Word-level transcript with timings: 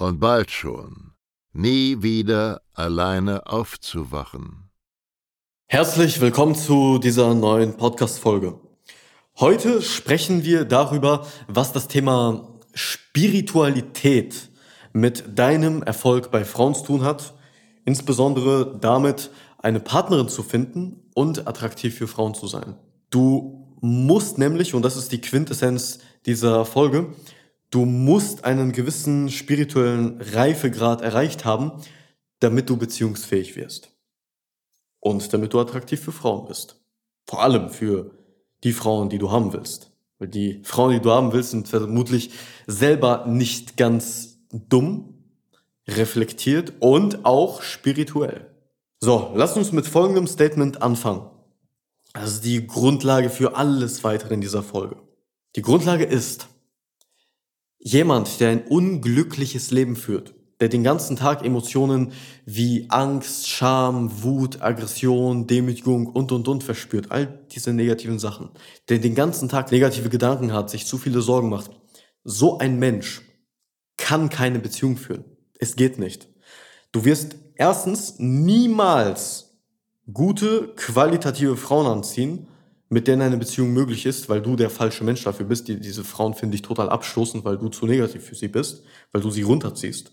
und 0.00 0.18
bald 0.18 0.50
schon 0.50 1.12
nie 1.52 2.02
wieder 2.02 2.62
alleine 2.74 3.46
aufzuwachen. 3.46 4.70
Herzlich 5.66 6.20
willkommen 6.20 6.54
zu 6.54 6.98
dieser 6.98 7.34
neuen 7.34 7.76
Podcast-Folge. 7.76 8.58
Heute 9.38 9.82
sprechen 9.82 10.44
wir 10.44 10.64
darüber, 10.64 11.26
was 11.48 11.72
das 11.72 11.88
Thema 11.88 12.58
Spiritualität 12.74 14.50
mit 14.92 15.38
deinem 15.38 15.82
Erfolg 15.82 16.30
bei 16.30 16.44
Frauen 16.44 16.74
zu 16.74 16.84
tun 16.84 17.04
hat, 17.04 17.34
insbesondere 17.84 18.78
damit, 18.80 19.30
eine 19.58 19.80
Partnerin 19.80 20.28
zu 20.28 20.42
finden 20.42 21.02
und 21.14 21.46
attraktiv 21.46 21.94
für 21.96 22.08
Frauen 22.08 22.34
zu 22.34 22.46
sein. 22.46 22.76
Du 23.10 23.76
musst 23.80 24.38
nämlich, 24.38 24.74
und 24.74 24.82
das 24.82 24.96
ist 24.96 25.12
die 25.12 25.20
Quintessenz 25.20 25.98
dieser 26.24 26.64
Folge, 26.64 27.14
du 27.70 27.84
musst 27.84 28.44
einen 28.44 28.72
gewissen 28.72 29.30
spirituellen 29.30 30.20
Reifegrad 30.20 31.00
erreicht 31.00 31.44
haben, 31.44 31.72
damit 32.40 32.68
du 32.68 32.76
beziehungsfähig 32.76 33.56
wirst. 33.56 33.90
Und 34.98 35.32
damit 35.32 35.54
du 35.54 35.60
attraktiv 35.60 36.00
für 36.00 36.12
Frauen 36.12 36.46
bist. 36.46 36.76
Vor 37.26 37.42
allem 37.42 37.70
für 37.70 38.18
die 38.64 38.72
Frauen, 38.72 39.08
die 39.08 39.18
du 39.18 39.30
haben 39.30 39.52
willst. 39.52 39.92
Weil 40.18 40.28
die 40.28 40.60
Frauen, 40.64 40.92
die 40.92 41.00
du 41.00 41.10
haben 41.10 41.32
willst, 41.32 41.52
sind 41.52 41.68
vermutlich 41.68 42.30
selber 42.66 43.24
nicht 43.26 43.76
ganz 43.76 44.38
dumm, 44.52 45.14
reflektiert 45.88 46.74
und 46.80 47.24
auch 47.24 47.62
spirituell. 47.62 48.46
So, 49.00 49.32
lass 49.34 49.56
uns 49.56 49.72
mit 49.72 49.86
folgendem 49.86 50.26
Statement 50.26 50.82
anfangen. 50.82 51.30
Das 52.12 52.32
ist 52.32 52.44
die 52.44 52.66
Grundlage 52.66 53.30
für 53.30 53.56
alles 53.56 54.04
weitere 54.04 54.34
in 54.34 54.40
dieser 54.40 54.62
Folge. 54.62 54.96
Die 55.56 55.62
Grundlage 55.62 56.04
ist, 56.04 56.48
jemand, 57.80 58.40
der 58.40 58.50
ein 58.50 58.66
unglückliches 58.66 59.70
Leben 59.70 59.96
führt, 59.96 60.34
der 60.60 60.68
den 60.68 60.84
ganzen 60.84 61.16
Tag 61.16 61.44
Emotionen 61.44 62.12
wie 62.44 62.86
Angst, 62.90 63.48
Scham, 63.48 64.22
Wut, 64.22 64.60
Aggression, 64.60 65.46
Demütigung 65.46 66.06
und, 66.06 66.30
und, 66.32 66.46
und 66.46 66.62
verspürt, 66.62 67.10
all 67.10 67.44
diese 67.50 67.72
negativen 67.72 68.18
Sachen, 68.18 68.50
der 68.88 68.98
den 68.98 69.14
ganzen 69.14 69.48
Tag 69.48 69.72
negative 69.72 70.10
Gedanken 70.10 70.52
hat, 70.52 70.70
sich 70.70 70.86
zu 70.86 70.98
viele 70.98 71.22
Sorgen 71.22 71.48
macht, 71.48 71.70
so 72.22 72.58
ein 72.58 72.78
Mensch 72.78 73.22
kann 73.96 74.28
keine 74.28 74.58
Beziehung 74.58 74.96
führen. 74.96 75.24
Es 75.58 75.76
geht 75.76 75.98
nicht. 75.98 76.28
Du 76.92 77.04
wirst 77.04 77.36
erstens 77.54 78.14
niemals 78.18 79.58
gute, 80.12 80.74
qualitative 80.76 81.56
Frauen 81.56 81.86
anziehen, 81.86 82.48
mit 82.90 83.08
denen 83.08 83.22
eine 83.22 83.38
Beziehung 83.38 83.72
möglich 83.72 84.04
ist, 84.04 84.28
weil 84.28 84.42
du 84.42 84.56
der 84.56 84.68
falsche 84.68 85.04
Mensch 85.04 85.24
dafür 85.24 85.46
bist. 85.46 85.68
Die, 85.68 85.80
diese 85.80 86.04
Frauen 86.04 86.34
finde 86.34 86.56
ich 86.56 86.62
total 86.62 86.90
abstoßend, 86.90 87.44
weil 87.44 87.56
du 87.56 87.68
zu 87.68 87.86
negativ 87.86 88.24
für 88.24 88.34
sie 88.34 88.48
bist, 88.48 88.82
weil 89.12 89.22
du 89.22 89.30
sie 89.30 89.42
runterziehst. 89.42 90.12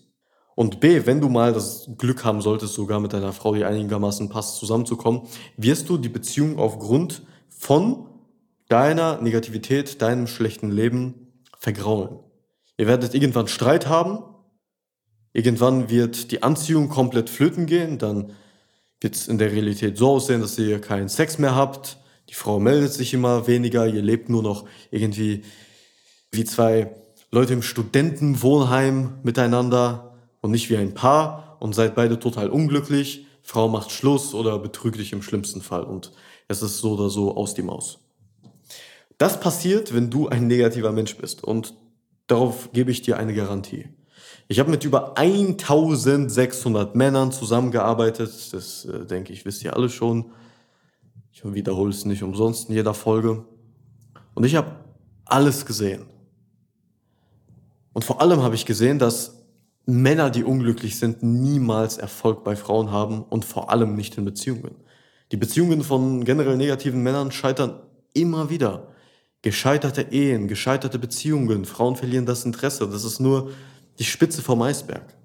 Und 0.54 0.80
B, 0.80 1.04
wenn 1.04 1.20
du 1.20 1.28
mal 1.28 1.52
das 1.52 1.90
Glück 1.98 2.24
haben 2.24 2.40
solltest, 2.40 2.74
sogar 2.74 2.98
mit 3.00 3.14
einer 3.14 3.32
Frau, 3.32 3.54
die 3.54 3.64
einigermaßen 3.64 4.30
passt, 4.30 4.56
zusammenzukommen, 4.56 5.22
wirst 5.56 5.88
du 5.88 5.98
die 5.98 6.08
Beziehung 6.08 6.58
aufgrund 6.58 7.22
von 7.48 8.06
deiner 8.68 9.20
Negativität, 9.20 10.00
deinem 10.00 10.26
schlechten 10.26 10.70
Leben 10.70 11.42
vergraulen. 11.58 12.20
Ihr 12.76 12.86
werdet 12.86 13.14
irgendwann 13.14 13.48
Streit 13.48 13.88
haben, 13.88 14.22
Irgendwann 15.32 15.90
wird 15.90 16.32
die 16.32 16.42
Anziehung 16.42 16.88
komplett 16.88 17.30
flöten 17.30 17.66
gehen, 17.66 17.98
dann 17.98 18.32
wird 19.00 19.14
es 19.14 19.28
in 19.28 19.38
der 19.38 19.52
Realität 19.52 19.96
so 19.96 20.08
aussehen, 20.10 20.40
dass 20.40 20.58
ihr 20.58 20.80
keinen 20.80 21.08
Sex 21.08 21.38
mehr 21.38 21.54
habt, 21.54 21.98
die 22.28 22.34
Frau 22.34 22.60
meldet 22.60 22.92
sich 22.92 23.14
immer 23.14 23.46
weniger, 23.46 23.86
ihr 23.86 24.02
lebt 24.02 24.28
nur 24.28 24.42
noch 24.42 24.66
irgendwie 24.90 25.42
wie 26.30 26.44
zwei 26.44 26.94
Leute 27.30 27.54
im 27.54 27.62
Studentenwohnheim 27.62 29.18
miteinander 29.22 30.14
und 30.40 30.50
nicht 30.50 30.70
wie 30.70 30.76
ein 30.76 30.94
Paar 30.94 31.56
und 31.60 31.74
seid 31.74 31.94
beide 31.94 32.18
total 32.18 32.50
unglücklich. 32.50 33.26
Frau 33.42 33.68
macht 33.68 33.90
Schluss 33.90 34.34
oder 34.34 34.58
betrügt 34.58 34.98
dich 34.98 35.12
im 35.12 35.22
schlimmsten 35.22 35.62
Fall 35.62 35.84
und 35.84 36.12
es 36.48 36.62
ist 36.62 36.78
so 36.78 36.92
oder 36.92 37.08
so 37.08 37.36
aus 37.36 37.54
die 37.54 37.62
Maus. 37.62 37.98
Das 39.16 39.40
passiert, 39.40 39.94
wenn 39.94 40.10
du 40.10 40.28
ein 40.28 40.46
negativer 40.46 40.92
Mensch 40.92 41.16
bist 41.16 41.42
und 41.42 41.74
darauf 42.26 42.70
gebe 42.72 42.90
ich 42.90 43.02
dir 43.02 43.16
eine 43.16 43.34
Garantie. 43.34 43.88
Ich 44.48 44.58
habe 44.58 44.70
mit 44.70 44.84
über 44.84 45.18
1600 45.18 46.94
Männern 46.94 47.32
zusammengearbeitet. 47.32 48.30
Das 48.52 48.84
äh, 48.86 49.04
denke 49.04 49.32
ich, 49.32 49.44
wisst 49.44 49.62
ihr 49.62 49.76
alle 49.76 49.90
schon. 49.90 50.32
Ich 51.38 51.54
wiederhole 51.54 51.90
es 51.90 52.04
nicht 52.04 52.24
umsonst 52.24 52.68
in 52.68 52.74
jeder 52.74 52.94
Folge. 52.94 53.44
Und 54.34 54.44
ich 54.44 54.56
habe 54.56 54.72
alles 55.24 55.66
gesehen. 55.66 56.06
Und 57.92 58.04
vor 58.04 58.20
allem 58.20 58.42
habe 58.42 58.56
ich 58.56 58.66
gesehen, 58.66 58.98
dass 58.98 59.44
Männer, 59.86 60.30
die 60.30 60.42
unglücklich 60.42 60.98
sind, 60.98 61.22
niemals 61.22 61.96
Erfolg 61.96 62.42
bei 62.42 62.56
Frauen 62.56 62.90
haben 62.90 63.22
und 63.22 63.44
vor 63.44 63.70
allem 63.70 63.94
nicht 63.94 64.18
in 64.18 64.24
Beziehungen. 64.24 64.74
Die 65.30 65.36
Beziehungen 65.36 65.84
von 65.84 66.24
generell 66.24 66.56
negativen 66.56 67.04
Männern 67.04 67.30
scheitern 67.30 67.82
immer 68.14 68.50
wieder. 68.50 68.88
Gescheiterte 69.42 70.08
Ehen, 70.10 70.48
gescheiterte 70.48 70.98
Beziehungen, 70.98 71.64
Frauen 71.66 71.94
verlieren 71.94 72.26
das 72.26 72.44
Interesse. 72.44 72.88
Das 72.88 73.04
ist 73.04 73.20
nur 73.20 73.52
die 74.00 74.04
Spitze 74.04 74.42
vom 74.42 74.60
Eisberg. 74.62 75.16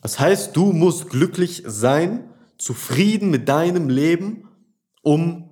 Das 0.00 0.18
heißt, 0.18 0.56
du 0.56 0.72
musst 0.72 1.10
glücklich 1.10 1.62
sein, 1.66 2.30
zufrieden 2.56 3.28
mit 3.28 3.50
deinem 3.50 3.90
Leben, 3.90 4.48
um 5.02 5.47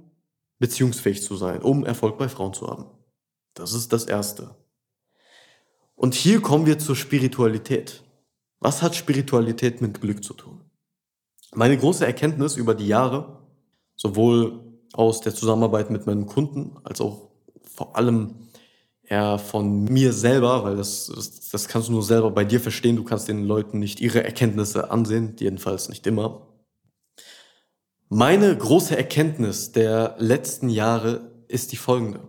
beziehungsfähig 0.59 1.22
zu 1.22 1.37
sein, 1.37 1.62
um 1.62 1.84
Erfolg 1.84 2.19
bei 2.19 2.28
Frauen 2.28 2.55
zu 2.55 2.67
haben. 2.67 2.87
Das 3.55 3.72
ist 3.72 3.93
das 3.93 4.05
Erste. 4.05 4.55
Und 5.94 6.15
hier 6.15 6.41
kommen 6.41 6.67
wir 6.67 6.78
zur 6.78 6.97
Spiritualität. 6.97 8.05
Was 8.61 8.83
hat 8.83 8.94
Spiritualität 8.94 9.81
mit 9.81 10.00
Glück 10.00 10.22
zu 10.22 10.34
tun? 10.34 10.61
Meine 11.55 11.77
große 11.77 12.05
Erkenntnis 12.05 12.56
über 12.56 12.75
die 12.75 12.87
Jahre, 12.87 13.43
sowohl 13.94 14.62
aus 14.93 15.21
der 15.21 15.34
Zusammenarbeit 15.34 15.91
mit 15.91 16.06
meinen 16.06 16.27
Kunden 16.27 16.77
als 16.84 17.00
auch 17.00 17.31
vor 17.65 17.97
allem 17.97 18.34
eher 19.03 19.38
von 19.38 19.84
mir 19.84 20.12
selber, 20.12 20.65
weil 20.65 20.77
das, 20.77 21.11
das, 21.15 21.49
das 21.50 21.69
kannst 21.69 21.88
du 21.88 21.93
nur 21.93 22.03
selber 22.03 22.31
bei 22.31 22.44
dir 22.44 22.61
verstehen. 22.61 22.97
Du 22.97 23.05
kannst 23.05 23.28
den 23.28 23.44
Leuten 23.44 23.78
nicht 23.78 24.00
ihre 24.00 24.25
Erkenntnisse 24.25 24.91
ansehen, 24.91 25.37
jedenfalls 25.38 25.88
nicht 25.88 26.06
immer. 26.06 26.47
Meine 28.08 28.56
große 28.56 28.97
Erkenntnis 28.97 29.73
der 29.73 30.14
letzten 30.19 30.69
Jahre 30.69 31.32
ist 31.49 31.73
die 31.73 31.76
folgende. 31.76 32.20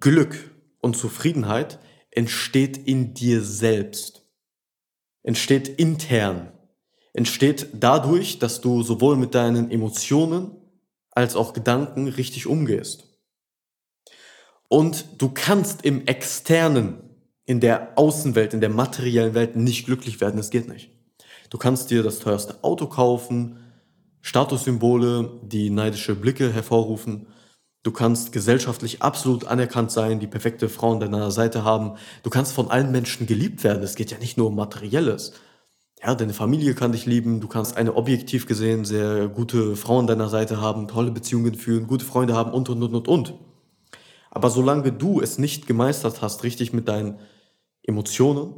Glück 0.00 0.50
und 0.80 0.96
Zufriedenheit 0.96 1.78
entsteht 2.10 2.76
in 2.76 3.14
dir 3.14 3.42
selbst, 3.42 4.28
entsteht 5.22 5.68
intern, 5.68 6.52
entsteht 7.12 7.68
dadurch, 7.74 8.40
dass 8.40 8.60
du 8.60 8.82
sowohl 8.82 9.16
mit 9.16 9.36
deinen 9.36 9.70
Emotionen 9.70 10.50
als 11.12 11.36
auch 11.36 11.52
Gedanken 11.52 12.08
richtig 12.08 12.48
umgehst. 12.48 13.04
Und 14.66 15.06
du 15.18 15.30
kannst 15.32 15.84
im 15.84 16.08
Externen, 16.08 16.98
in 17.44 17.60
der 17.60 17.96
Außenwelt, 17.96 18.52
in 18.52 18.60
der 18.60 18.70
materiellen 18.70 19.34
Welt 19.34 19.54
nicht 19.54 19.86
glücklich 19.86 20.20
werden. 20.20 20.38
Das 20.38 20.50
geht 20.50 20.66
nicht. 20.66 20.90
Du 21.50 21.58
kannst 21.58 21.92
dir 21.92 22.02
das 22.02 22.18
teuerste 22.18 22.64
Auto 22.64 22.88
kaufen, 22.88 23.60
Statussymbole, 24.24 25.38
die 25.42 25.68
neidische 25.68 26.14
Blicke 26.14 26.50
hervorrufen. 26.50 27.26
Du 27.82 27.92
kannst 27.92 28.32
gesellschaftlich 28.32 29.02
absolut 29.02 29.44
anerkannt 29.44 29.90
sein, 29.90 30.18
die 30.18 30.26
perfekte 30.26 30.70
Frau 30.70 30.92
an 30.92 31.00
deiner 31.00 31.30
Seite 31.30 31.62
haben. 31.62 31.98
Du 32.22 32.30
kannst 32.30 32.54
von 32.54 32.70
allen 32.70 32.90
Menschen 32.90 33.26
geliebt 33.26 33.62
werden. 33.64 33.82
Es 33.82 33.96
geht 33.96 34.10
ja 34.10 34.16
nicht 34.16 34.38
nur 34.38 34.46
um 34.46 34.56
Materielles. 34.56 35.34
ja, 36.02 36.14
deine 36.14 36.32
Familie 36.32 36.74
kann 36.74 36.92
dich 36.92 37.04
lieben, 37.04 37.42
du 37.42 37.48
kannst 37.48 37.76
eine 37.76 37.96
objektiv 37.96 38.46
gesehen 38.46 38.86
sehr 38.86 39.28
gute 39.28 39.76
Frau 39.76 39.98
an 39.98 40.06
deiner 40.06 40.30
Seite 40.30 40.58
haben, 40.58 40.88
tolle 40.88 41.10
Beziehungen 41.10 41.54
führen, 41.54 41.86
gute 41.86 42.06
Freunde 42.06 42.32
haben 42.34 42.52
und, 42.52 42.70
und, 42.70 42.82
und, 42.82 42.94
und, 42.94 43.08
und. 43.08 43.34
Aber 44.30 44.48
solange 44.48 44.90
du 44.90 45.20
es 45.20 45.36
nicht 45.38 45.66
gemeistert 45.66 46.22
hast, 46.22 46.44
richtig 46.44 46.72
mit 46.72 46.88
deinen 46.88 47.18
Emotionen 47.82 48.54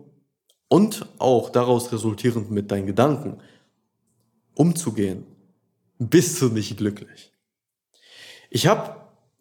und 0.69 1.07
auch 1.19 1.51
daraus 1.51 1.91
resultierend 1.91 2.53
mit 2.53 2.71
deinen 2.71 2.87
Gedanken 2.87 3.39
umzugehen, 4.55 5.27
bist 5.99 6.41
du 6.41 6.49
nicht 6.49 6.77
glücklich. 6.77 7.33
Ich 8.51 8.67
habe 8.67 8.97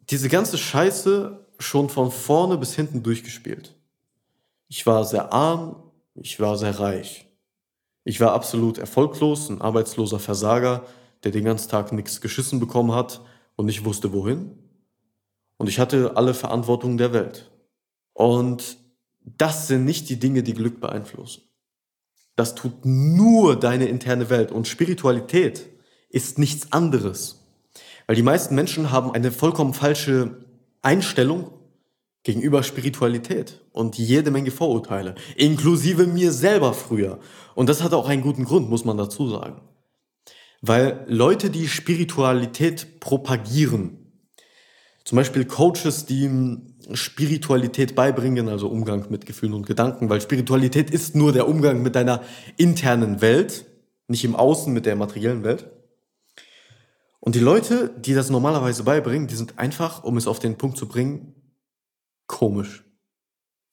diese 0.09 0.29
ganze 0.29 0.57
Scheiße 0.57 1.45
schon 1.59 1.89
von 1.89 2.11
vorne 2.11 2.57
bis 2.57 2.75
hinten 2.75 3.03
durchgespielt. 3.03 3.75
Ich 4.67 4.85
war 4.85 5.03
sehr 5.03 5.31
arm, 5.31 5.83
ich 6.15 6.39
war 6.39 6.57
sehr 6.57 6.79
reich. 6.79 7.27
Ich 8.03 8.19
war 8.19 8.33
absolut 8.33 8.77
erfolglos, 8.77 9.49
ein 9.49 9.61
arbeitsloser 9.61 10.19
Versager, 10.19 10.85
der 11.23 11.31
den 11.31 11.45
ganzen 11.45 11.69
Tag 11.69 11.91
nichts 11.91 12.21
geschissen 12.21 12.59
bekommen 12.59 12.93
hat 12.93 13.21
und 13.55 13.65
nicht 13.65 13.83
wusste 13.83 14.13
wohin. 14.13 14.51
Und 15.57 15.69
ich 15.69 15.79
hatte 15.79 16.15
alle 16.15 16.33
Verantwortung 16.33 16.97
der 16.97 17.13
Welt. 17.13 17.51
Und 18.13 18.77
das 19.23 19.67
sind 19.67 19.85
nicht 19.85 20.09
die 20.09 20.19
Dinge, 20.19 20.43
die 20.43 20.53
Glück 20.53 20.79
beeinflussen. 20.79 21.43
Das 22.35 22.53
tut 22.53 22.85
nur 22.85 23.57
deine 23.57 23.87
interne 23.87 24.29
Welt. 24.29 24.51
Und 24.51 24.67
Spiritualität 24.67 25.67
ist 26.15 26.39
nichts 26.39 26.71
anderes. 26.71 27.45
Weil 28.07 28.15
die 28.15 28.23
meisten 28.23 28.55
Menschen 28.55 28.89
haben 28.89 29.11
eine 29.11 29.31
vollkommen 29.31 29.73
falsche 29.73 30.45
Einstellung 30.81 31.51
gegenüber 32.23 32.63
Spiritualität 32.63 33.61
und 33.73 33.97
jede 33.97 34.31
Menge 34.31 34.51
Vorurteile, 34.51 35.15
inklusive 35.35 36.07
mir 36.07 36.31
selber 36.31 36.73
früher. 36.73 37.19
Und 37.53 37.67
das 37.67 37.83
hat 37.83 37.93
auch 37.93 38.07
einen 38.07 38.21
guten 38.21 38.45
Grund, 38.45 38.69
muss 38.69 38.85
man 38.85 38.97
dazu 38.97 39.27
sagen. 39.27 39.61
Weil 40.61 41.05
Leute, 41.07 41.49
die 41.49 41.67
Spiritualität 41.67 43.01
propagieren, 43.01 43.97
zum 45.03 45.17
Beispiel 45.17 45.43
Coaches, 45.45 46.05
die 46.05 46.57
Spiritualität 46.93 47.93
beibringen, 47.93 48.47
also 48.47 48.69
Umgang 48.69 49.05
mit 49.09 49.25
Gefühlen 49.25 49.53
und 49.53 49.67
Gedanken, 49.67 50.09
weil 50.09 50.21
Spiritualität 50.21 50.89
ist 50.89 51.13
nur 51.13 51.33
der 51.33 51.47
Umgang 51.47 51.83
mit 51.83 51.95
deiner 51.95 52.23
internen 52.55 53.21
Welt, 53.21 53.65
nicht 54.07 54.23
im 54.23 54.35
Außen 54.35 54.71
mit 54.73 54.85
der 54.85 54.95
materiellen 54.95 55.43
Welt. 55.43 55.69
Und 57.25 57.33
die 57.33 57.39
Leute, 57.39 57.89
die 57.97 58.13
das 58.13 58.29
normalerweise 58.29 58.83
beibringen, 58.83 59.27
die 59.27 59.35
sind 59.35 59.57
einfach, 59.57 60.03
um 60.03 60.15
es 60.15 60.27
auf 60.27 60.37
den 60.37 60.59
Punkt 60.59 60.77
zu 60.77 60.87
bringen, 60.87 61.33
komisch. 62.27 62.85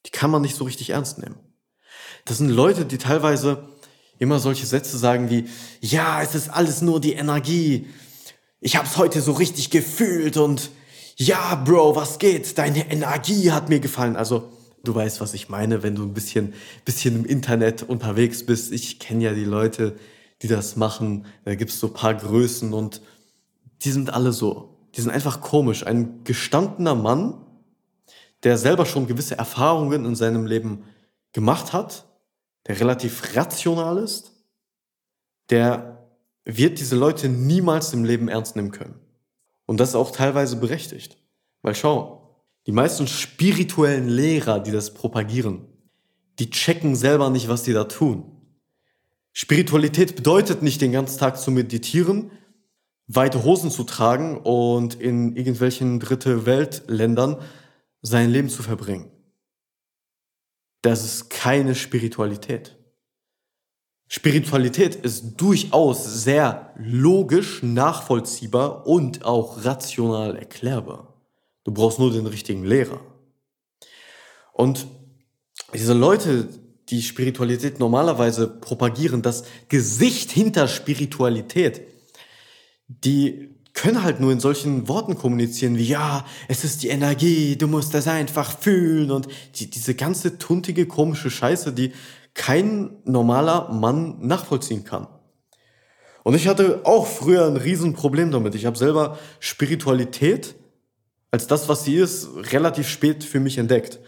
Die 0.07 0.11
kann 0.11 0.31
man 0.31 0.41
nicht 0.41 0.57
so 0.57 0.65
richtig 0.65 0.91
ernst 0.91 1.19
nehmen. 1.19 1.37
Das 2.25 2.39
sind 2.39 2.49
Leute, 2.49 2.87
die 2.87 2.97
teilweise 2.97 3.69
immer 4.19 4.39
solche 4.39 4.65
Sätze 4.65 4.97
sagen 4.97 5.29
wie, 5.29 5.49
ja, 5.83 6.23
es 6.23 6.35
ist 6.35 6.49
alles 6.49 6.81
nur 6.81 6.99
die 6.99 7.13
Energie. 7.13 7.89
Ich 8.61 8.77
habe 8.77 8.87
es 8.87 8.97
heute 8.97 9.21
so 9.21 9.33
richtig 9.33 9.69
gefühlt 9.69 10.39
und 10.39 10.71
ja, 11.17 11.55
Bro, 11.57 11.95
was 11.95 12.19
geht? 12.19 12.57
Deine 12.57 12.91
Energie 12.91 13.53
hat 13.53 13.69
mir 13.69 13.81
gefallen. 13.81 14.17
Also, 14.17 14.51
du 14.83 14.95
weißt, 14.95 15.21
was 15.21 15.35
ich 15.35 15.51
meine, 15.51 15.83
wenn 15.83 15.95
du 15.95 16.05
ein 16.05 16.15
bisschen, 16.15 16.55
bisschen 16.87 17.17
im 17.17 17.25
Internet 17.27 17.83
unterwegs 17.83 18.47
bist. 18.47 18.73
Ich 18.73 18.99
kenne 18.99 19.25
ja 19.25 19.35
die 19.35 19.45
Leute, 19.45 19.95
die 20.41 20.49
das 20.49 20.77
machen. 20.77 21.27
Da 21.45 21.55
gibt's 21.55 21.79
so 21.79 21.89
paar 21.89 22.15
Größen 22.15 22.73
und 22.73 23.03
die 23.85 23.91
sind 23.91 24.13
alle 24.13 24.33
so. 24.33 24.77
Die 24.95 25.01
sind 25.01 25.11
einfach 25.11 25.41
komisch. 25.41 25.87
Ein 25.87 26.25
gestandener 26.25 26.95
Mann, 26.95 27.35
der 28.43 28.59
selber 28.59 28.87
schon 28.87 29.07
gewisse 29.07 29.39
Erfahrungen 29.39 30.05
in 30.05 30.15
seinem 30.15 30.47
Leben 30.47 30.85
gemacht 31.33 31.73
hat, 31.73 32.07
der 32.67 32.79
relativ 32.79 33.35
rational 33.35 33.99
ist, 33.99 34.33
der 35.51 36.09
wird 36.45 36.79
diese 36.79 36.97
Leute 36.97 37.29
niemals 37.29 37.93
im 37.93 38.05
Leben 38.05 38.29
ernst 38.29 38.57
nehmen 38.57 38.73
können. 38.73 38.99
Und 39.67 39.79
das 39.79 39.91
ist 39.91 39.95
auch 39.95 40.11
teilweise 40.11 40.57
berechtigt. 40.57 41.17
Weil 41.63 41.75
schau, 41.75 42.45
die 42.67 42.73
meisten 42.73 43.07
spirituellen 43.07 44.09
Lehrer, 44.09 44.61
die 44.61 44.73
das 44.73 44.95
propagieren, 44.95 45.67
die 46.39 46.51
checken 46.51 46.97
selber 46.97 47.31
nicht, 47.31 47.49
was 47.49 47.63
die 47.63 47.73
da 47.73 47.85
tun. 47.85 48.25
Spiritualität 49.33 50.17
bedeutet 50.17 50.63
nicht 50.63 50.81
den 50.81 50.93
ganzen 50.93 51.19
Tag 51.19 51.39
zu 51.39 51.51
meditieren, 51.51 52.31
weite 53.15 53.45
Hosen 53.45 53.71
zu 53.71 53.85
tragen 53.85 54.39
und 54.39 54.95
in 54.95 55.37
irgendwelchen 55.37 56.01
dritte 56.01 56.47
Weltländern 56.47 57.37
sein 58.01 58.31
Leben 58.31 58.49
zu 58.49 58.63
verbringen. 58.63 59.11
Das 60.83 61.05
ist 61.05 61.31
keine 61.31 61.75
Spiritualität. 61.75 62.77
Spiritualität 64.09 64.95
ist 64.95 65.37
durchaus 65.37 66.23
sehr 66.23 66.75
logisch, 66.77 67.63
nachvollziehbar 67.63 68.87
und 68.87 69.25
auch 69.25 69.65
rational 69.65 70.37
erklärbar. 70.37 71.15
Du 71.65 71.73
brauchst 71.73 71.99
nur 71.99 72.13
den 72.13 72.27
richtigen 72.27 72.65
Lehrer. 72.65 73.01
Und 74.53 74.87
diese 75.73 75.95
Leute, 75.95 76.49
die 76.91 77.01
Spiritualität 77.01 77.79
normalerweise 77.79 78.49
propagieren, 78.49 79.23
das 79.23 79.45
Gesicht 79.69 80.31
hinter 80.31 80.69
Spiritualität, 80.69 81.92
die 83.05 83.55
können 83.75 84.03
halt 84.03 84.21
nur 84.21 84.33
in 84.33 84.41
solchen 84.41 84.87
Worten 84.89 85.17
kommunizieren 85.17 85.77
wie, 85.79 85.85
ja, 85.87 86.27
es 86.49 86.65
ist 86.65 86.83
die 86.83 86.89
Energie, 86.89 87.57
du 87.57 87.67
musst 87.67 87.95
das 87.95 88.07
einfach 88.07 88.59
fühlen 88.59 89.11
und 89.11 89.29
die, 89.55 89.71
diese 89.71 89.95
ganze 89.95 90.39
tuntige, 90.39 90.87
komische 90.87 91.31
Scheiße, 91.31 91.73
die 91.73 91.93
kein 92.35 92.91
normaler 93.05 93.73
Mann 93.73 94.17
nachvollziehen 94.27 94.85
kann. 94.85 95.07
Und 96.23 96.35
ich 96.35 96.47
hatte 96.47 96.83
auch 96.85 97.07
früher 97.07 97.47
ein 97.47 97.57
Riesenproblem 97.57 98.31
damit. 98.31 98.55
Ich 98.55 98.67
habe 98.67 98.79
selber 98.79 99.19
Spiritualität 99.41 100.55
als 101.31 101.47
das, 101.47 101.69
was 101.69 101.85
sie 101.85 101.97
ist, 101.97 102.29
relativ 102.53 102.89
spät 102.89 103.25
für 103.25 103.41
mich 103.41 103.59
entdeckt. 103.59 103.99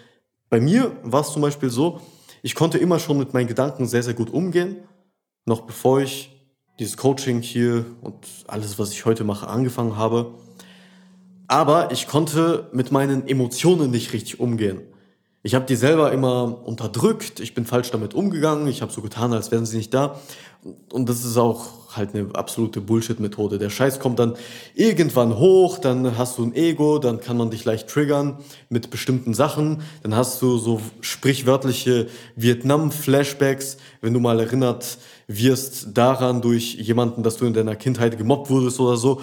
Bei 0.50 0.60
mir 0.60 0.96
war 1.02 1.22
es 1.22 1.32
zum 1.32 1.42
Beispiel 1.42 1.70
so, 1.70 2.00
ich 2.42 2.54
konnte 2.54 2.78
immer 2.78 2.98
schon 2.98 3.18
mit 3.18 3.32
meinen 3.32 3.46
Gedanken 3.46 3.86
sehr, 3.86 4.02
sehr 4.02 4.14
gut 4.14 4.30
umgehen, 4.30 4.76
noch 5.46 5.62
bevor 5.62 6.02
ich 6.02 6.33
dieses 6.78 6.96
Coaching 6.96 7.40
hier 7.40 7.84
und 8.02 8.14
alles, 8.46 8.78
was 8.78 8.92
ich 8.92 9.04
heute 9.04 9.24
mache, 9.24 9.46
angefangen 9.46 9.96
habe. 9.96 10.34
Aber 11.46 11.92
ich 11.92 12.06
konnte 12.06 12.68
mit 12.72 12.90
meinen 12.90 13.28
Emotionen 13.28 13.90
nicht 13.90 14.12
richtig 14.12 14.40
umgehen. 14.40 14.80
Ich 15.46 15.54
habe 15.54 15.66
die 15.66 15.76
selber 15.76 16.10
immer 16.10 16.66
unterdrückt, 16.66 17.38
ich 17.38 17.52
bin 17.52 17.66
falsch 17.66 17.90
damit 17.90 18.14
umgegangen, 18.14 18.66
ich 18.66 18.80
habe 18.80 18.90
so 18.90 19.02
getan, 19.02 19.34
als 19.34 19.50
wären 19.50 19.66
sie 19.66 19.76
nicht 19.76 19.92
da. 19.92 20.18
Und 20.90 21.10
das 21.10 21.22
ist 21.22 21.36
auch 21.36 21.94
halt 21.94 22.14
eine 22.14 22.34
absolute 22.34 22.80
Bullshit-Methode. 22.80 23.58
Der 23.58 23.68
Scheiß 23.68 24.00
kommt 24.00 24.18
dann 24.18 24.36
irgendwann 24.74 25.38
hoch, 25.38 25.76
dann 25.76 26.16
hast 26.16 26.38
du 26.38 26.44
ein 26.44 26.54
Ego, 26.54 26.98
dann 26.98 27.20
kann 27.20 27.36
man 27.36 27.50
dich 27.50 27.66
leicht 27.66 27.88
triggern 27.88 28.38
mit 28.70 28.88
bestimmten 28.88 29.34
Sachen. 29.34 29.82
Dann 30.02 30.16
hast 30.16 30.40
du 30.40 30.56
so 30.56 30.80
sprichwörtliche 31.02 32.08
Vietnam-Flashbacks, 32.36 33.76
wenn 34.00 34.14
du 34.14 34.20
mal 34.20 34.40
erinnert 34.40 34.96
wirst 35.26 35.96
daran 35.96 36.42
durch 36.42 36.74
jemanden, 36.74 37.22
dass 37.22 37.36
du 37.36 37.46
in 37.46 37.54
deiner 37.54 37.76
Kindheit 37.76 38.18
gemobbt 38.18 38.50
wurdest 38.50 38.80
oder 38.80 38.96
so. 38.96 39.20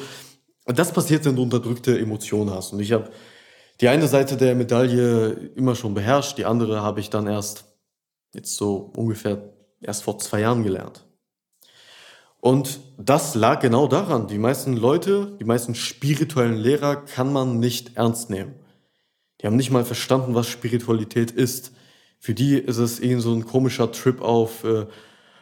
Das 0.66 0.94
passiert, 0.94 1.26
wenn 1.26 1.36
du 1.36 1.44
unterdrückte 1.44 1.98
Emotionen 1.98 2.52
hast. 2.52 2.74
Und 2.74 2.80
ich 2.80 2.92
habe 2.92 3.10
die 3.82 3.88
eine 3.88 4.08
Seite 4.08 4.38
der 4.38 4.56
Medaille 4.56 5.32
immer 5.56 5.76
schon 5.76 5.94
beherrscht, 5.94 6.38
die 6.38 6.46
andere 6.46 6.82
habe 6.82 7.00
ich 7.00 7.10
dann 7.10 7.28
erst 7.28 7.66
jetzt 8.34 8.56
so 8.56 8.92
ungefähr 8.96 9.54
erst 9.82 10.04
vor 10.04 10.20
zwei 10.20 10.42
Jahren 10.42 10.64
gelernt. 10.64 11.06
Und 12.40 12.80
das 12.98 13.36
lag 13.36 13.60
genau 13.60 13.88
daran. 13.88 14.28
Die 14.28 14.40
meisten 14.40 14.76
Leute, 14.76 15.38
die 15.40 15.44
meisten 15.44 15.76
spirituellen 15.76 16.58
Lehrer 16.58 16.96
kann 16.96 17.32
man 17.32 17.60
nicht 17.60 17.98
ernst 17.98 18.30
nehmen. 18.30 18.56
Die 19.40 19.48
haben 19.48 19.56
nicht 19.56 19.72
mal 19.72 19.86
verstanden, 19.86 20.36
was 20.36 20.48
Spiritualität 20.48 21.32
ist. 21.32 21.72
Für 22.20 22.34
die 22.34 22.58
ist 22.58 22.78
es 22.78 23.00
irgend 23.00 23.22
so 23.22 23.34
ein 23.34 23.46
komischer 23.46 23.92
Trip 23.92 24.22
auf, 24.22 24.64
äh, 24.64 24.86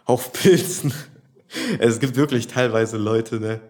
auf 0.10 0.34
Pilzen. 0.34 0.92
Es 1.78 2.00
gibt 2.00 2.16
wirklich 2.16 2.48
teilweise 2.48 2.98
Leute, 2.98 3.40
ne? 3.40 3.62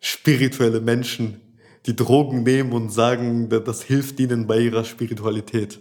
spirituelle 0.00 0.80
Menschen, 0.80 1.40
die 1.86 1.94
Drogen 1.94 2.42
nehmen 2.42 2.72
und 2.72 2.90
sagen, 2.90 3.48
das 3.48 3.82
hilft 3.82 4.18
ihnen 4.20 4.46
bei 4.46 4.58
ihrer 4.58 4.84
Spiritualität. 4.84 5.80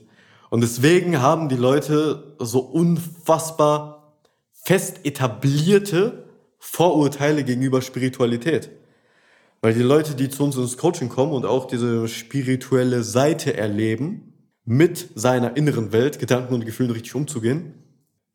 Und 0.49 0.61
deswegen 0.61 1.21
haben 1.21 1.47
die 1.47 1.55
Leute 1.55 2.35
so 2.39 2.59
unfassbar 2.59 4.17
fest 4.51 5.05
etablierte 5.05 6.25
Vorurteile 6.57 7.45
gegenüber 7.45 7.81
Spiritualität. 7.81 8.69
Weil 9.61 9.73
die 9.73 9.81
Leute, 9.81 10.15
die 10.15 10.29
zu 10.29 10.43
uns 10.43 10.57
ins 10.57 10.77
Coaching 10.77 11.07
kommen 11.07 11.31
und 11.31 11.45
auch 11.45 11.65
diese 11.65 12.07
spirituelle 12.09 13.03
Seite 13.03 13.55
erleben, 13.55 14.33
mit 14.65 15.09
seiner 15.15 15.55
inneren 15.55 15.91
Welt, 15.93 16.19
Gedanken 16.19 16.53
und 16.53 16.65
Gefühlen 16.65 16.91
richtig 16.91 17.15
umzugehen, 17.15 17.75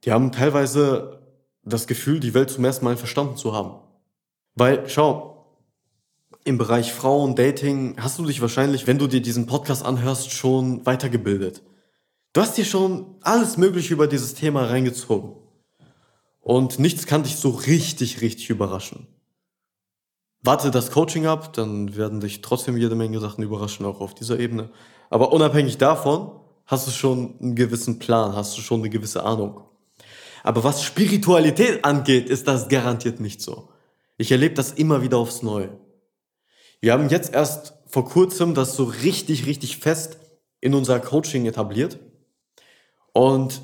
die 0.04 0.12
haben 0.12 0.32
teilweise 0.32 1.23
das 1.64 1.86
Gefühl, 1.86 2.20
die 2.20 2.34
Welt 2.34 2.50
zum 2.50 2.64
ersten 2.64 2.84
Mal 2.84 2.96
verstanden 2.96 3.36
zu 3.36 3.54
haben. 3.54 3.80
Weil, 4.54 4.88
schau, 4.88 5.34
im 6.44 6.58
Bereich 6.58 6.92
Frauen, 6.92 7.34
Dating 7.36 7.96
hast 7.98 8.18
du 8.18 8.24
dich 8.26 8.40
wahrscheinlich, 8.40 8.86
wenn 8.86 8.98
du 8.98 9.06
dir 9.06 9.22
diesen 9.22 9.46
Podcast 9.46 9.84
anhörst, 9.84 10.30
schon 10.30 10.84
weitergebildet. 10.84 11.62
Du 12.34 12.40
hast 12.40 12.56
dir 12.58 12.64
schon 12.64 13.16
alles 13.22 13.56
Mögliche 13.56 13.94
über 13.94 14.06
dieses 14.06 14.34
Thema 14.34 14.64
reingezogen. 14.66 15.32
und 16.40 16.78
nichts 16.78 17.06
kann 17.06 17.22
dich 17.22 17.36
so 17.36 17.48
richtig, 17.50 18.20
richtig 18.20 18.50
überraschen. 18.50 19.06
Warte 20.42 20.70
das 20.70 20.90
Coaching 20.90 21.24
ab, 21.24 21.54
dann 21.54 21.96
werden 21.96 22.20
dich 22.20 22.42
trotzdem 22.42 22.76
jede 22.76 22.94
Menge 22.94 23.18
Sachen 23.18 23.42
überraschen, 23.42 23.86
auch 23.86 24.02
auf 24.02 24.14
dieser 24.14 24.38
Ebene. 24.38 24.68
Aber 25.08 25.32
unabhängig 25.32 25.78
davon 25.78 26.32
hast 26.66 26.86
du 26.86 26.90
schon 26.90 27.40
einen 27.40 27.54
gewissen 27.54 27.98
Plan, 27.98 28.36
hast 28.36 28.58
du 28.58 28.60
schon 28.60 28.80
eine 28.80 28.90
gewisse 28.90 29.22
Ahnung. 29.24 29.62
Aber 30.44 30.62
was 30.62 30.84
Spiritualität 30.84 31.84
angeht, 31.84 32.28
ist 32.28 32.46
das 32.46 32.68
garantiert 32.68 33.18
nicht 33.18 33.40
so. 33.40 33.70
Ich 34.18 34.30
erlebe 34.30 34.54
das 34.54 34.72
immer 34.72 35.02
wieder 35.02 35.16
aufs 35.16 35.42
Neue. 35.42 35.80
Wir 36.80 36.92
haben 36.92 37.08
jetzt 37.08 37.32
erst 37.32 37.74
vor 37.86 38.04
kurzem 38.04 38.54
das 38.54 38.76
so 38.76 38.84
richtig, 38.84 39.46
richtig 39.46 39.78
fest 39.78 40.18
in 40.60 40.74
unser 40.74 41.00
Coaching 41.00 41.46
etabliert. 41.46 41.98
Und 43.14 43.62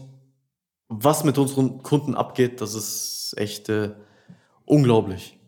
was 0.88 1.22
mit 1.22 1.36
unseren 1.36 1.82
Kunden 1.82 2.14
abgeht, 2.14 2.62
das 2.62 2.74
ist 2.74 3.34
echt 3.36 3.68
äh, 3.68 3.90
unglaublich. 4.64 5.38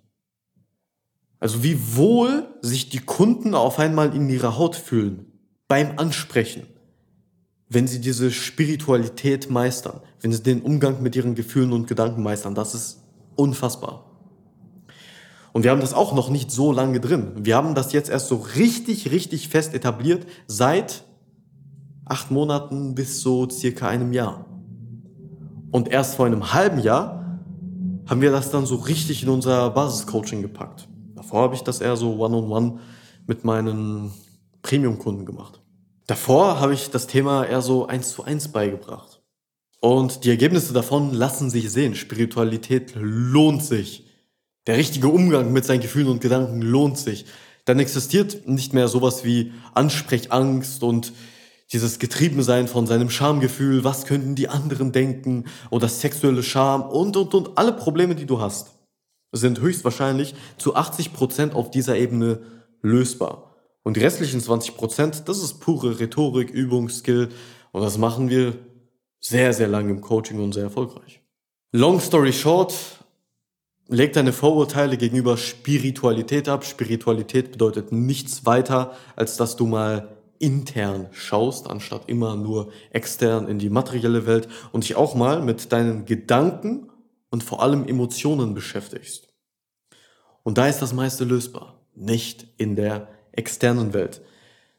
Also 1.40 1.64
wie 1.64 1.96
wohl 1.96 2.46
sich 2.60 2.90
die 2.90 3.00
Kunden 3.00 3.54
auf 3.54 3.78
einmal 3.78 4.14
in 4.14 4.28
ihrer 4.28 4.58
Haut 4.58 4.76
fühlen 4.76 5.32
beim 5.66 5.98
Ansprechen, 5.98 6.66
wenn 7.72 7.86
sie 7.86 8.00
diese 8.00 8.30
Spiritualität 8.30 9.50
meistern, 9.50 10.00
wenn 10.20 10.32
sie 10.32 10.42
den 10.42 10.60
Umgang 10.60 11.02
mit 11.02 11.16
ihren 11.16 11.34
Gefühlen 11.34 11.72
und 11.72 11.86
Gedanken 11.86 12.22
meistern. 12.22 12.54
Das 12.54 12.74
ist 12.74 13.00
unfassbar. 13.34 14.04
Und 15.52 15.64
wir 15.64 15.70
haben 15.70 15.80
das 15.80 15.94
auch 15.94 16.14
noch 16.14 16.28
nicht 16.28 16.50
so 16.50 16.72
lange 16.72 17.00
drin. 17.00 17.32
Wir 17.36 17.56
haben 17.56 17.74
das 17.74 17.92
jetzt 17.92 18.10
erst 18.10 18.28
so 18.28 18.36
richtig, 18.36 19.10
richtig 19.10 19.48
fest 19.48 19.74
etabliert 19.74 20.26
seit 20.46 21.04
acht 22.04 22.30
Monaten 22.30 22.94
bis 22.94 23.20
so 23.20 23.48
circa 23.48 23.88
einem 23.88 24.12
Jahr. 24.12 24.46
Und 25.70 25.88
erst 25.88 26.16
vor 26.16 26.26
einem 26.26 26.52
halben 26.52 26.80
Jahr 26.80 27.40
haben 28.06 28.20
wir 28.20 28.30
das 28.30 28.50
dann 28.50 28.66
so 28.66 28.76
richtig 28.76 29.22
in 29.22 29.30
unser 29.30 29.70
Basiscoaching 29.70 30.42
gepackt. 30.42 30.88
Davor 31.14 31.42
habe 31.42 31.54
ich 31.54 31.62
das 31.62 31.80
eher 31.80 31.96
so 31.96 32.16
one-on-one 32.18 32.66
-on 32.66 32.72
-one 32.72 32.78
mit 33.26 33.44
meinen 33.44 34.12
Premium-Kunden 34.60 35.24
gemacht. 35.24 35.61
Davor 36.12 36.60
habe 36.60 36.74
ich 36.74 36.90
das 36.90 37.06
Thema 37.06 37.46
eher 37.46 37.62
so 37.62 37.86
eins 37.86 38.12
zu 38.12 38.22
eins 38.22 38.48
beigebracht. 38.48 39.22
Und 39.80 40.24
die 40.24 40.28
Ergebnisse 40.28 40.74
davon 40.74 41.14
lassen 41.14 41.48
sich 41.48 41.72
sehen. 41.72 41.94
Spiritualität 41.94 42.92
lohnt 42.96 43.64
sich. 43.64 44.04
Der 44.66 44.76
richtige 44.76 45.08
Umgang 45.08 45.54
mit 45.54 45.64
seinen 45.64 45.80
Gefühlen 45.80 46.08
und 46.08 46.20
Gedanken 46.20 46.60
lohnt 46.60 46.98
sich. 46.98 47.24
Dann 47.64 47.78
existiert 47.78 48.46
nicht 48.46 48.74
mehr 48.74 48.88
sowas 48.88 49.24
wie 49.24 49.54
Ansprechangst 49.72 50.82
und 50.82 51.14
dieses 51.72 51.98
Getriebensein 51.98 52.68
von 52.68 52.86
seinem 52.86 53.08
Schamgefühl, 53.08 53.82
was 53.82 54.04
könnten 54.04 54.34
die 54.34 54.50
anderen 54.50 54.92
denken 54.92 55.46
oder 55.70 55.88
sexuelle 55.88 56.42
Scham 56.42 56.82
und, 56.82 57.16
und, 57.16 57.32
und 57.32 57.56
alle 57.56 57.72
Probleme, 57.72 58.14
die 58.14 58.26
du 58.26 58.38
hast, 58.38 58.72
sind 59.32 59.62
höchstwahrscheinlich 59.62 60.34
zu 60.58 60.76
80 60.76 61.14
Prozent 61.14 61.54
auf 61.54 61.70
dieser 61.70 61.96
Ebene 61.96 62.42
lösbar. 62.82 63.51
Und 63.82 63.96
die 63.96 64.00
restlichen 64.00 64.40
20%, 64.40 64.74
Prozent, 64.74 65.28
das 65.28 65.42
ist 65.42 65.60
pure 65.60 65.98
Rhetorik, 65.98 66.50
Übung, 66.50 66.88
Skill 66.88 67.30
und 67.72 67.82
das 67.82 67.98
machen 67.98 68.30
wir 68.30 68.54
sehr, 69.20 69.52
sehr 69.52 69.68
lange 69.68 69.90
im 69.90 70.00
Coaching 70.00 70.40
und 70.40 70.52
sehr 70.52 70.64
erfolgreich. 70.64 71.20
Long 71.72 72.00
story 72.00 72.32
short, 72.32 72.74
leg 73.88 74.12
deine 74.12 74.32
Vorurteile 74.32 74.96
gegenüber 74.96 75.36
Spiritualität 75.36 76.48
ab. 76.48 76.64
Spiritualität 76.64 77.52
bedeutet 77.52 77.92
nichts 77.92 78.46
weiter, 78.46 78.96
als 79.16 79.36
dass 79.36 79.56
du 79.56 79.66
mal 79.66 80.16
intern 80.38 81.08
schaust, 81.12 81.70
anstatt 81.70 82.08
immer 82.08 82.34
nur 82.36 82.72
extern 82.90 83.46
in 83.48 83.58
die 83.58 83.70
materielle 83.70 84.26
Welt 84.26 84.48
und 84.72 84.84
dich 84.84 84.96
auch 84.96 85.14
mal 85.14 85.40
mit 85.40 85.72
deinen 85.72 86.04
Gedanken 86.04 86.90
und 87.30 87.44
vor 87.44 87.62
allem 87.62 87.86
Emotionen 87.86 88.52
beschäftigst. 88.52 89.28
Und 90.42 90.58
da 90.58 90.66
ist 90.66 90.82
das 90.82 90.92
meiste 90.92 91.24
lösbar, 91.24 91.80
nicht 91.94 92.48
in 92.56 92.74
der 92.74 93.08
externen 93.32 93.92
Welt, 93.92 94.22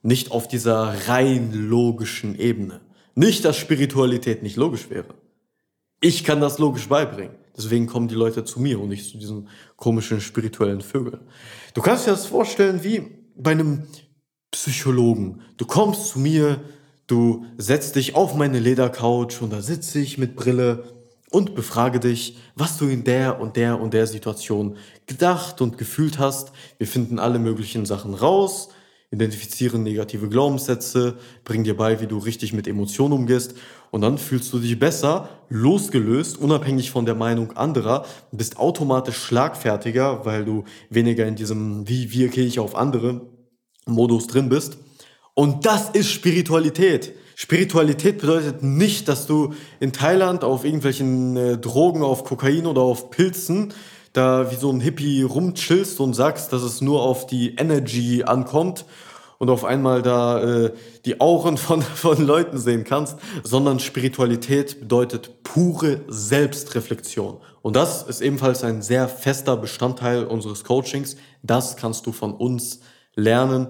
nicht 0.02 0.32
auf 0.32 0.48
dieser 0.48 1.08
rein 1.08 1.54
logischen 1.54 2.38
Ebene. 2.38 2.82
Nicht, 3.16 3.46
dass 3.46 3.58
Spiritualität 3.58 4.44
nicht 4.44 4.56
logisch 4.56 4.90
wäre. 4.90 5.14
Ich 6.02 6.24
kann 6.24 6.42
das 6.42 6.60
logisch 6.60 6.90
beibringen. 6.90 7.36
Deswegen 7.56 7.86
kommen 7.86 8.08
die 8.08 8.16
Leute 8.16 8.44
zu 8.44 8.60
mir 8.60 8.80
und 8.80 8.90
nicht 8.90 9.10
zu 9.10 9.18
diesen 9.18 9.48
komischen 9.78 10.20
spirituellen 10.20 10.82
Vögeln. 10.82 11.22
Du 11.74 11.82
kannst 11.82 12.08
dir 12.08 12.12
das 12.12 12.26
vorstellen 12.26 12.84
wie 12.84 13.04
bei 13.36 13.52
einem 13.52 13.84
Psychologen. 14.52 15.42
Du 15.58 15.66
kommst 15.66 16.08
zu 16.08 16.20
mir, 16.20 16.62
du 17.08 17.46
setzt 17.58 17.96
dich 17.96 18.16
auf 18.16 18.36
meine 18.36 18.60
Ledercouch 18.60 19.42
und 19.42 19.54
da 19.54 19.62
sitze 19.62 20.00
ich 20.00 20.18
mit 20.18 20.36
Brille 20.36 20.84
und 21.34 21.56
befrage 21.56 22.00
dich, 22.00 22.38
was 22.56 22.78
du 22.78 22.88
in 22.88 23.04
der 23.04 23.42
und 23.42 23.56
der 23.56 23.82
und 23.82 23.96
der 23.96 24.06
Situation 24.06 24.78
gedacht 25.08 25.62
und 25.62 25.80
gefühlt 25.80 26.20
hast. 26.20 26.52
Wir 26.78 26.86
finden 26.86 27.18
alle 27.18 27.40
möglichen 27.40 27.88
Sachen 27.88 28.14
raus, 28.14 28.70
identifizieren 29.10 29.82
negative 29.82 30.30
Glaubenssätze, 30.30 31.18
bringen 31.44 31.64
dir 31.64 31.76
bei, 31.76 32.00
wie 32.00 32.06
du 32.06 32.20
richtig 32.20 32.54
mit 32.54 32.68
Emotionen 32.68 33.14
umgehst 33.14 33.56
und 33.90 34.02
dann 34.02 34.20
fühlst 34.20 34.54
du 34.54 34.60
dich 34.60 34.78
besser, 34.78 35.28
losgelöst, 35.50 36.38
unabhängig 36.38 36.92
von 36.92 37.08
der 37.08 37.16
Meinung 37.16 37.58
anderer, 37.58 38.06
bist 38.32 38.58
automatisch 38.58 39.18
schlagfertiger, 39.18 40.26
weil 40.26 40.46
du 40.46 40.66
weniger 40.92 41.26
in 41.26 41.36
diesem 41.36 41.90
wie 41.90 42.12
wirke 42.14 42.42
ich 42.42 42.60
auf 42.60 42.76
andere 42.76 43.22
Modus 43.88 44.28
drin 44.28 44.50
bist. 44.50 44.78
Und 45.34 45.66
das 45.66 45.90
ist 45.90 46.12
Spiritualität. 46.12 47.14
Spiritualität 47.36 48.20
bedeutet 48.20 48.64
nicht, 48.64 49.08
dass 49.08 49.26
du 49.26 49.54
in 49.80 49.94
Thailand 49.94 50.44
auf 50.44 50.66
irgendwelchen 50.66 51.36
äh, 51.38 51.58
Drogen, 51.58 52.04
auf 52.04 52.24
Kokain 52.24 52.66
oder 52.66 52.82
auf 52.82 53.10
Pilzen 53.10 53.74
da 54.14 54.52
wie 54.52 54.56
so 54.56 54.72
ein 54.72 54.80
Hippie 54.80 55.24
rumchillst 55.24 56.00
und 56.00 56.14
sagst, 56.14 56.54
dass 56.54 56.62
es 56.62 56.82
nur 56.82 57.02
auf 57.02 57.26
die 57.26 57.56
Energy 57.56 58.24
ankommt 58.24 58.86
und 59.40 59.50
auf 59.50 59.66
einmal 59.66 60.02
da 60.04 60.42
äh, 60.42 60.74
die 61.06 61.20
Auren 61.20 61.58
von, 61.58 61.82
von 61.82 62.26
Leuten 62.26 62.58
sehen 62.58 62.84
kannst, 62.84 63.18
sondern 63.44 63.80
Spiritualität 63.80 64.80
bedeutet 64.80 65.44
pure 65.44 66.02
Selbstreflexion. 66.08 67.38
Und 67.62 67.76
das 67.76 68.04
ist 68.04 68.22
ebenfalls 68.22 68.64
ein 68.64 68.82
sehr 68.82 69.10
fester 69.10 69.58
Bestandteil 69.58 70.26
unseres 70.26 70.64
Coachings. 70.64 71.18
Das 71.42 71.76
kannst 71.76 72.06
du 72.06 72.12
von 72.12 72.34
uns 72.34 72.82
lernen. 73.16 73.68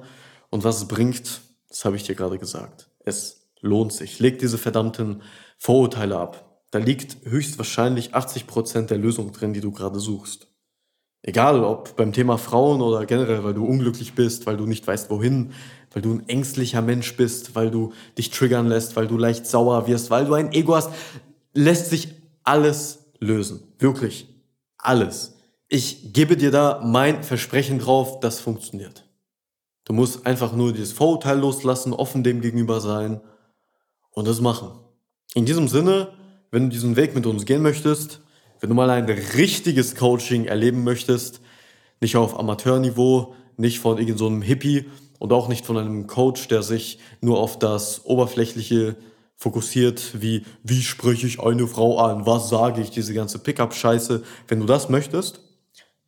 Und 0.49 0.63
was 0.63 0.77
es 0.77 0.87
bringt, 0.87 1.41
das 1.69 1.85
habe 1.85 1.95
ich 1.95 2.03
dir 2.03 2.15
gerade 2.15 2.37
gesagt. 2.37 2.89
Es 3.05 3.42
lohnt 3.63 3.93
sich. 3.93 4.19
Leg 4.19 4.37
diese 4.37 4.59
verdammten 4.59 5.23
Vorurteile 5.57 6.17
ab. 6.17 6.61
Da 6.69 6.79
liegt 6.79 7.25
höchstwahrscheinlich 7.25 8.13
80 8.13 8.45
Prozent 8.45 8.89
der 8.91 8.97
Lösung 8.97 9.31
drin, 9.31 9.53
die 9.53 9.61
du 9.61 9.71
gerade 9.71 9.99
suchst. 9.99 10.47
Egal, 11.21 11.63
ob 11.63 11.95
beim 11.95 12.11
Thema 12.11 12.37
Frauen 12.37 12.81
oder 12.81 13.05
generell, 13.05 13.43
weil 13.43 13.53
du 13.53 13.65
unglücklich 13.65 14.13
bist, 14.13 14.45
weil 14.45 14.57
du 14.57 14.65
nicht 14.65 14.85
weißt, 14.85 15.09
wohin, 15.09 15.53
weil 15.91 16.01
du 16.01 16.13
ein 16.13 16.27
ängstlicher 16.27 16.81
Mensch 16.81 17.15
bist, 17.15 17.55
weil 17.55 17.71
du 17.71 17.93
dich 18.17 18.29
triggern 18.29 18.67
lässt, 18.67 18.95
weil 18.97 19.07
du 19.07 19.17
leicht 19.17 19.47
sauer 19.47 19.87
wirst, 19.87 20.09
weil 20.09 20.25
du 20.25 20.33
ein 20.33 20.51
Ego 20.51 20.75
hast, 20.75 20.89
lässt 21.53 21.89
sich 21.89 22.09
alles 22.43 23.05
lösen. 23.19 23.61
Wirklich. 23.79 24.27
Alles. 24.77 25.37
Ich 25.69 26.11
gebe 26.11 26.35
dir 26.35 26.51
da 26.51 26.81
mein 26.83 27.23
Versprechen 27.23 27.79
drauf, 27.79 28.19
das 28.19 28.41
funktioniert. 28.41 29.05
Du 29.85 29.93
musst 29.93 30.25
einfach 30.25 30.53
nur 30.53 30.73
dieses 30.73 30.91
Vorurteil 30.91 31.39
loslassen, 31.39 31.93
offen 31.93 32.23
dem 32.23 32.41
gegenüber 32.41 32.81
sein 32.81 33.21
und 34.13 34.27
das 34.27 34.41
machen. 34.41 34.69
In 35.35 35.45
diesem 35.45 35.67
Sinne, 35.67 36.09
wenn 36.51 36.63
du 36.63 36.69
diesen 36.69 36.95
Weg 36.95 37.15
mit 37.15 37.25
uns 37.25 37.45
gehen 37.45 37.61
möchtest, 37.61 38.21
wenn 38.59 38.69
du 38.69 38.75
mal 38.75 38.89
ein 38.89 39.05
richtiges 39.05 39.95
Coaching 39.95 40.45
erleben 40.45 40.83
möchtest, 40.83 41.41
nicht 41.99 42.15
auf 42.15 42.39
Amateurniveau, 42.39 43.35
nicht 43.57 43.79
von 43.79 43.97
irgendeinem 43.97 44.41
so 44.41 44.45
Hippie 44.45 44.85
und 45.19 45.33
auch 45.33 45.47
nicht 45.47 45.65
von 45.65 45.77
einem 45.77 46.07
Coach, 46.07 46.47
der 46.47 46.63
sich 46.63 46.99
nur 47.21 47.39
auf 47.39 47.59
das 47.59 48.05
Oberflächliche 48.05 48.95
fokussiert, 49.35 50.21
wie, 50.21 50.45
wie 50.63 50.81
spreche 50.81 51.27
ich 51.27 51.41
eine 51.41 51.67
Frau 51.67 51.99
an, 51.99 52.25
was 52.25 52.47
sage 52.49 52.81
ich, 52.81 52.89
diese 52.91 53.13
ganze 53.13 53.39
Pickup-Scheiße. 53.39 54.23
Wenn 54.47 54.61
du 54.61 54.65
das 54.65 54.87
möchtest, 54.87 55.41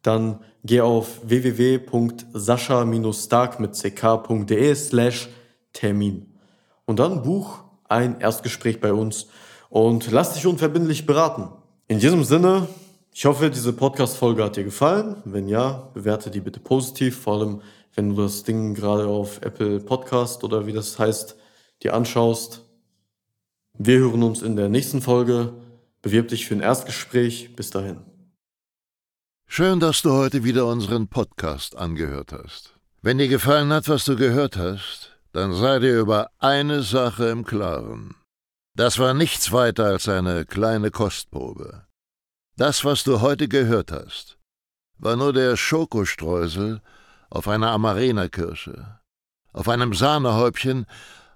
dann 0.01 0.39
geh 0.63 0.79
auf 0.81 1.19
www.sascha-stark 1.23 3.59
mit 3.59 3.73
ck.de 3.73 4.75
slash 4.75 5.27
Termin. 5.73 6.27
Und 6.85 6.99
dann 6.99 7.23
buch 7.23 7.64
ein 7.89 8.19
Erstgespräch 8.19 8.79
bei 8.79 8.93
uns 8.93 9.27
und 9.69 10.11
lass 10.11 10.33
dich 10.33 10.47
unverbindlich 10.47 11.05
beraten. 11.05 11.49
In 11.87 11.99
diesem 11.99 12.23
Sinne, 12.23 12.67
ich 13.13 13.25
hoffe, 13.25 13.49
diese 13.49 13.73
Podcast-Folge 13.73 14.43
hat 14.43 14.55
dir 14.55 14.63
gefallen. 14.63 15.17
Wenn 15.25 15.47
ja, 15.47 15.89
bewerte 15.93 16.29
die 16.29 16.41
bitte 16.41 16.59
positiv, 16.59 17.19
vor 17.19 17.39
allem 17.39 17.61
wenn 17.93 18.15
du 18.15 18.21
das 18.21 18.43
Ding 18.43 18.73
gerade 18.73 19.07
auf 19.07 19.41
Apple 19.41 19.79
Podcast 19.79 20.43
oder 20.43 20.67
wie 20.67 20.73
das 20.73 20.99
heißt, 20.99 21.37
dir 21.81 21.93
anschaust. 21.93 22.61
Wir 23.77 23.99
hören 23.99 24.23
uns 24.23 24.41
in 24.41 24.55
der 24.55 24.69
nächsten 24.69 25.01
Folge. 25.01 25.53
Bewirb 26.01 26.27
dich 26.27 26.45
für 26.45 26.55
ein 26.55 26.61
Erstgespräch. 26.61 27.55
Bis 27.55 27.69
dahin. 27.69 28.01
Schön, 29.47 29.79
dass 29.79 30.01
du 30.01 30.11
heute 30.11 30.43
wieder 30.43 30.65
unseren 30.65 31.07
Podcast 31.07 31.77
angehört 31.77 32.33
hast. 32.33 32.73
Wenn 33.01 33.17
dir 33.17 33.27
gefallen 33.27 33.71
hat, 33.71 33.87
was 33.87 34.03
du 34.05 34.15
gehört 34.15 34.57
hast, 34.57 35.14
dann 35.35 35.53
sei 35.53 35.79
dir 35.79 35.99
über 35.99 36.31
eine 36.39 36.81
Sache 36.81 37.25
im 37.25 37.43
Klaren. 37.43 38.15
Das 38.73 38.99
war 38.99 39.13
nichts 39.13 39.51
weiter 39.51 39.83
als 39.87 40.07
eine 40.07 40.45
kleine 40.45 40.91
Kostprobe. 40.91 41.85
Das, 42.55 42.85
was 42.85 43.03
du 43.03 43.19
heute 43.19 43.49
gehört 43.49 43.91
hast, 43.91 44.37
war 44.97 45.17
nur 45.17 45.33
der 45.33 45.57
Schokostreusel 45.57 46.81
auf 47.29 47.49
einer 47.49 47.71
Amarena-Kirsche, 47.71 48.97
auf 49.51 49.67
einem 49.67 49.93
Sahnehäubchen, 49.93 50.85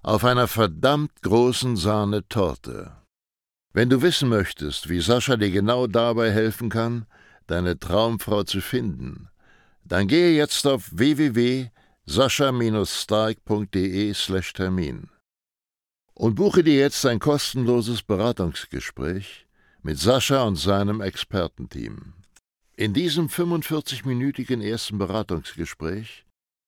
auf 0.02 0.24
einer 0.24 0.48
verdammt 0.48 1.20
großen 1.20 1.76
Sahnetorte. 1.76 2.92
Wenn 3.74 3.90
du 3.90 4.00
wissen 4.00 4.30
möchtest, 4.30 4.88
wie 4.88 5.02
Sascha 5.02 5.36
dir 5.36 5.50
genau 5.50 5.86
dabei 5.86 6.30
helfen 6.30 6.70
kann, 6.70 7.04
deine 7.46 7.78
Traumfrau 7.78 8.44
zu 8.44 8.62
finden, 8.62 9.28
dann 9.84 10.08
gehe 10.08 10.34
jetzt 10.34 10.66
auf 10.66 10.88
www.sascha-stark.de/termin 12.10 15.08
und 16.14 16.34
buche 16.34 16.64
dir 16.64 16.74
jetzt 16.74 17.06
ein 17.06 17.20
kostenloses 17.20 18.02
Beratungsgespräch 18.02 19.46
mit 19.82 19.98
Sascha 19.98 20.42
und 20.42 20.56
seinem 20.56 21.00
Expertenteam. 21.00 22.12
In 22.76 22.92
diesem 22.94 23.28
45-minütigen 23.28 24.60
ersten 24.60 24.98
Beratungsgespräch 24.98 26.24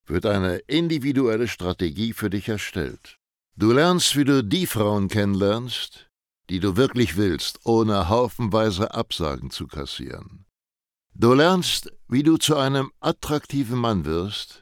wird 0.06 0.26
eine 0.26 0.58
individuelle 0.58 1.48
Strategie 1.48 2.12
für 2.12 2.30
dich 2.30 2.48
erstellt. 2.48 3.18
Du 3.56 3.72
lernst, 3.72 4.14
wie 4.16 4.24
du 4.24 4.44
die 4.44 4.66
Frauen 4.66 5.08
kennenlernst, 5.08 6.08
die 6.50 6.60
du 6.60 6.76
wirklich 6.76 7.16
willst, 7.16 7.58
ohne 7.64 8.08
haufenweise 8.08 8.94
Absagen 8.94 9.50
zu 9.50 9.66
kassieren. 9.66 10.44
Du 11.14 11.34
lernst, 11.34 11.92
wie 12.08 12.22
du 12.22 12.38
zu 12.38 12.56
einem 12.56 12.90
attraktiven 13.00 13.78
Mann 13.78 14.06
wirst, 14.06 14.61